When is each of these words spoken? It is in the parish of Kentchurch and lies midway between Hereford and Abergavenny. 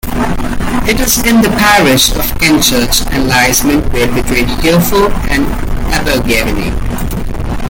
It 0.87 0.99
is 0.99 1.23
in 1.27 1.43
the 1.43 1.55
parish 1.59 2.09
of 2.15 2.25
Kentchurch 2.39 3.05
and 3.11 3.27
lies 3.27 3.63
midway 3.63 4.07
between 4.07 4.47
Hereford 4.47 5.11
and 5.29 5.45
Abergavenny. 5.93 6.71